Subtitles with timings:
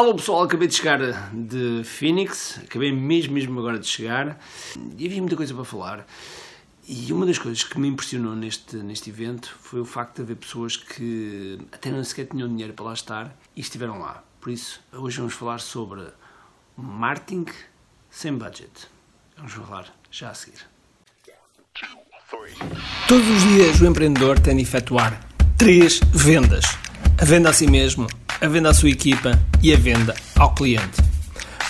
[0.00, 0.98] Alô pessoal, acabei de chegar
[1.30, 4.40] de Phoenix, acabei mesmo, mesmo agora de chegar
[4.96, 6.06] e havia muita coisa para falar.
[6.88, 10.36] E uma das coisas que me impressionou neste, neste evento foi o facto de haver
[10.36, 14.24] pessoas que até não sequer tinham dinheiro para lá estar e estiveram lá.
[14.40, 16.06] Por isso, hoje vamos falar sobre
[16.78, 17.44] marketing
[18.10, 18.88] sem budget.
[19.36, 20.66] Vamos falar já a seguir.
[23.06, 25.20] Todos os dias o empreendedor tem de efetuar
[25.58, 26.64] três vendas:
[27.20, 28.06] a venda a si mesmo,
[28.40, 31.02] a venda à sua equipa e a venda ao cliente.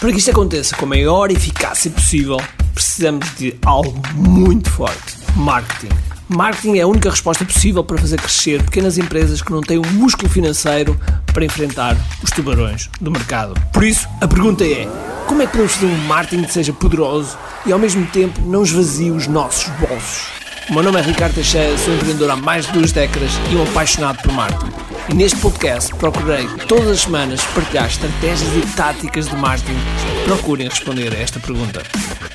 [0.01, 2.39] Para que isto aconteça com a maior eficácia possível,
[2.75, 5.95] precisamos de algo muito forte: marketing.
[6.29, 9.87] Marketing é a única resposta possível para fazer crescer pequenas empresas que não têm o
[9.89, 10.99] músculo financeiro
[11.33, 13.61] para enfrentar os tubarões do mercado.
[13.73, 14.89] Por isso, a pergunta é:
[15.27, 17.37] como é que podemos fazer um marketing que seja poderoso
[17.67, 20.40] e ao mesmo tempo não esvazie os nossos bolsos?
[20.71, 23.63] O meu nome é Ricardo Teixeira, sou empreendedor há mais de duas décadas e um
[23.65, 24.71] apaixonado por marketing.
[25.11, 29.77] E neste podcast procurei todas as semanas partilhar estratégias e táticas de marketing
[30.25, 31.83] procurem responder a esta pergunta.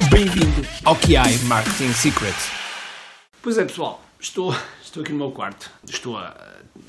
[0.09, 2.49] Bem-vindo ao QI Marketing Secrets.
[3.41, 4.53] Pois é, pessoal, estou,
[4.95, 5.69] estou aqui no meu quarto.
[5.87, 6.29] Estou a,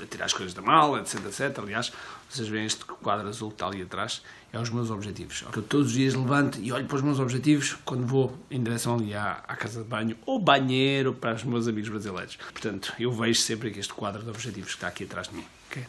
[0.01, 1.59] a tirar as coisas da mala, etc, etc.
[1.59, 1.91] Aliás,
[2.29, 4.21] vocês veem este quadro azul que está ali atrás,
[4.53, 5.43] é os meus objetivos.
[5.53, 8.95] Eu todos os dias levanto e olho para os meus objetivos quando vou em direção
[8.95, 12.37] ali à, à casa de banho ou banheiro para os meus amigos brasileiros.
[12.37, 15.45] Portanto, eu vejo sempre que este quadro de objetivos que está aqui atrás de mim.
[15.69, 15.83] Okay?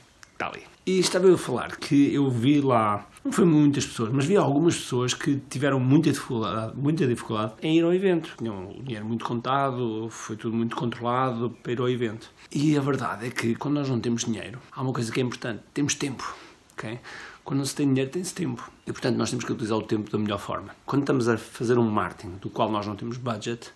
[0.87, 4.37] E estava eu a falar que eu vi lá, não foi muitas pessoas, mas vi
[4.37, 8.35] algumas pessoas que tiveram muita dificuldade, muita dificuldade em ir ao evento.
[8.39, 12.31] Tinham o dinheiro muito contado, foi tudo muito controlado para ir ao evento.
[12.51, 15.23] E a verdade é que quando nós não temos dinheiro, há uma coisa que é
[15.23, 16.35] importante: temos tempo.
[16.73, 17.01] Okay?
[17.45, 18.71] Quando não se tem dinheiro, tem-se tempo.
[18.87, 20.77] E, portanto, nós temos que utilizar o tempo da melhor forma.
[20.87, 23.73] Quando estamos a fazer um marketing do qual nós não temos budget,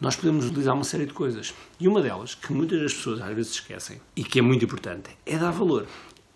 [0.00, 1.54] nós podemos utilizar uma série de coisas.
[1.78, 5.10] E uma delas, que muitas das pessoas às vezes esquecem, e que é muito importante,
[5.26, 5.86] é dar valor.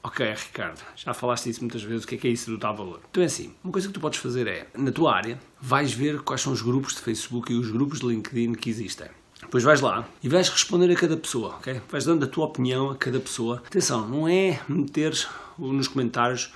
[0.03, 2.73] Ok, Ricardo, já falaste isso muitas vezes, o que é, que é isso do dar
[2.73, 3.01] valor?
[3.11, 6.21] Então é assim, uma coisa que tu podes fazer é, na tua área, vais ver
[6.21, 9.09] quais são os grupos de Facebook e os grupos de LinkedIn que existem.
[9.41, 11.81] Depois vais lá e vais responder a cada pessoa, ok?
[11.89, 13.63] Vais dando a tua opinião a cada pessoa.
[13.67, 15.27] Atenção, não é meteres
[15.59, 16.53] nos comentários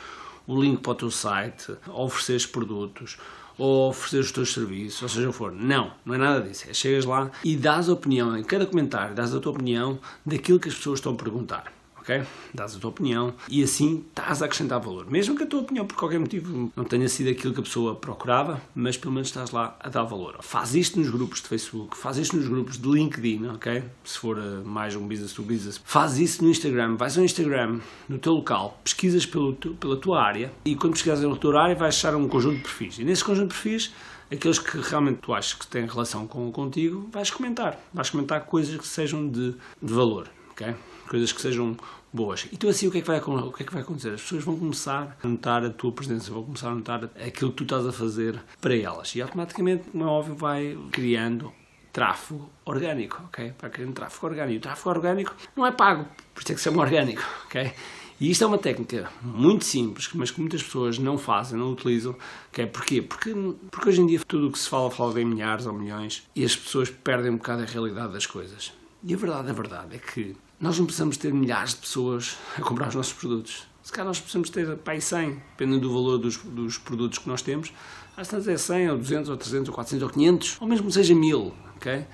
[0.47, 3.18] o link para o teu site, ofereceres produtos,
[3.58, 5.52] ou oferecer os teus serviços, ou seja for.
[5.52, 6.64] Não, não é nada disso.
[6.70, 10.60] É chegas lá e dás a opinião em cada comentário, dás a tua opinião daquilo
[10.60, 11.78] que as pessoas estão a perguntar
[12.08, 12.22] ok?
[12.54, 15.10] Dás a tua opinião e assim estás a acrescentar valor.
[15.10, 17.94] Mesmo que a tua opinião, por qualquer motivo, não tenha sido aquilo que a pessoa
[17.94, 20.36] procurava, mas pelo menos estás lá a dar valor.
[20.41, 23.84] Faz isto nos grupos de Facebook, faz isto nos grupos de LinkedIn, ok?
[24.04, 25.80] Se for eh, mais um business to business.
[25.84, 26.97] Faz isso no Instagram.
[26.97, 31.36] Vais ao Instagram, no teu local, pesquisas pelo, pela tua área e quando pesquisas pela
[31.36, 32.98] tua área vais achar um conjunto de perfis.
[32.98, 33.92] E nesse conjunto de perfis
[34.30, 37.78] aqueles que realmente tu achas que têm relação com, contigo, vais comentar.
[37.92, 40.74] Vais comentar coisas que sejam de, de valor, ok?
[41.08, 41.76] Coisas que sejam
[42.12, 42.46] boas.
[42.52, 44.10] E tu assim o que, é que vai, o que é que vai acontecer?
[44.10, 47.58] As pessoas vão começar a notar a tua presença, vão começar a notar aquilo que
[47.58, 49.14] tu estás a fazer para elas.
[49.14, 51.52] E automaticamente, como é óbvio, vai criando
[51.92, 53.54] tráfego orgânico, ok?
[53.58, 54.58] Vai criando tráfego orgânico.
[54.58, 56.04] O tráfego orgânico não é pago,
[56.34, 57.72] por isso tem que ser um orgânico, ok?
[58.20, 62.16] E isto é uma técnica muito simples, mas que muitas pessoas não fazem, não utilizam.
[62.50, 63.00] Que é porquê?
[63.00, 63.32] Porque,
[63.70, 66.44] porque hoje em dia tudo o que se fala, fala em milhares ou milhões e
[66.44, 68.72] as pessoas perdem um bocado a realidade das coisas.
[69.04, 72.60] E a verdade, a verdade é que nós não precisamos ter milhares de pessoas a
[72.62, 73.66] comprar os nossos produtos.
[73.82, 77.41] Se calhar nós precisamos ter pai 100, dependendo do valor dos, dos produtos que nós
[77.41, 77.72] temos.
[78.16, 81.14] Às vezes é 100, ou 200, ou 300, ou 400, ou 500, ou mesmo seja
[81.14, 82.06] 1000, ok?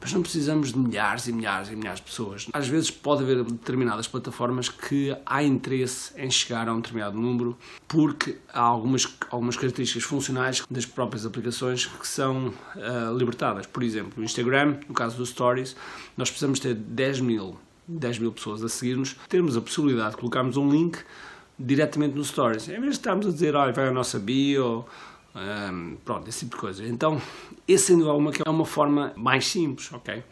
[0.00, 2.48] Mas não precisamos de milhares e milhares e milhares de pessoas.
[2.52, 7.56] Às vezes pode haver determinadas plataformas que há interesse em chegar a um determinado número
[7.88, 13.64] porque há algumas, algumas características funcionais das próprias aplicações que são uh, libertadas.
[13.64, 15.74] Por exemplo, o Instagram, no caso do Stories,
[16.18, 17.56] nós precisamos ter 10 mil
[17.86, 20.98] 10 mil pessoas a seguir-nos, termos a possibilidade de colocarmos um link
[21.58, 22.68] diretamente no Stories.
[22.68, 24.84] Em vez de estarmos a dizer, olha, vai a nossa bio,
[25.34, 26.86] um, pronto, esse tipo de coisa.
[26.86, 27.20] Então,
[27.66, 30.22] esse sendo alguma é uma forma mais simples, ok?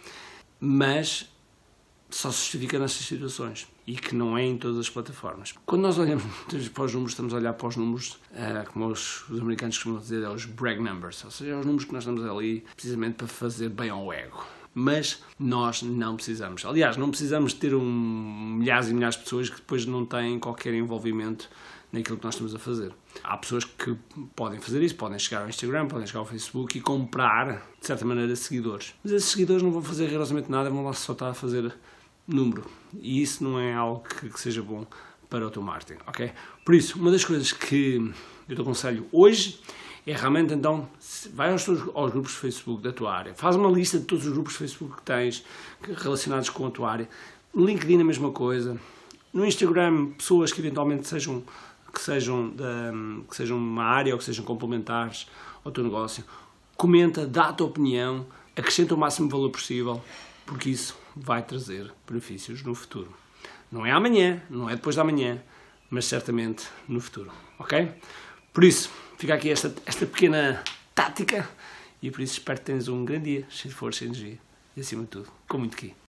[0.61, 1.29] Mas
[2.09, 5.55] só se justifica nessas situações e que não é em todas as plataformas.
[5.65, 6.25] Quando nós olhamos
[6.73, 10.01] para os números, estamos a olhar para os números, uh, como os, os, americanos costumam
[10.01, 13.15] dizer, é os brag numbers, ou seja, é os números que nós estamos ali precisamente
[13.15, 16.65] para fazer bem ao ego mas nós não precisamos.
[16.65, 20.75] Aliás, não precisamos ter um, milhares e milhares de pessoas que depois não têm qualquer
[20.75, 21.49] envolvimento
[21.93, 22.93] naquilo que nós estamos a fazer.
[23.23, 23.95] Há pessoas que
[24.35, 28.05] podem fazer isso, podem chegar ao Instagram, podem chegar ao Facebook e comprar, de certa
[28.05, 28.95] maneira, seguidores.
[29.05, 31.75] Mas esses seguidores não vão fazer rigorosamente nada, vão lá só estar a fazer
[32.27, 32.65] número.
[32.99, 34.87] E isso não é algo que, que seja bom
[35.29, 36.33] para o teu marketing, ok?
[36.65, 38.13] Por isso, uma das coisas que
[38.49, 39.61] eu te aconselho hoje
[40.07, 40.89] é realmente então,
[41.33, 44.27] vai aos, teus, aos grupos de Facebook da tua área, faz uma lista de todos
[44.27, 45.45] os grupos de Facebook que tens
[45.97, 47.09] relacionados com a tua área.
[47.55, 48.79] LinkedIn a mesma coisa.
[49.33, 51.43] No Instagram, pessoas que eventualmente sejam
[51.93, 52.93] que sejam, da,
[53.29, 55.29] que sejam uma área ou que sejam complementares
[55.65, 56.25] ao teu negócio.
[56.77, 58.27] Comenta, dá a tua opinião,
[58.57, 60.03] acrescenta o máximo valor possível,
[60.47, 63.13] porque isso vai trazer benefícios no futuro.
[63.71, 65.43] Não é amanhã, não é depois da manhã,
[65.91, 67.93] mas certamente no futuro, ok?
[68.53, 70.63] Por isso, fica aqui esta, esta pequena
[70.95, 71.49] tática
[72.03, 74.39] e por isso espero que tenhas um grande dia, cheio de força e energia
[74.77, 75.95] e acima de tudo, com muito aqui.